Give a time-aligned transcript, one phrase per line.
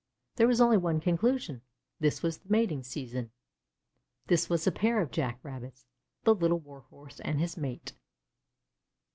[0.37, 1.61] There was only one conclusion:
[1.99, 3.29] this was the mating season.
[4.25, 5.85] This was a pair of Jack rabbits
[6.23, 7.93] the Little Warhorse and his mate.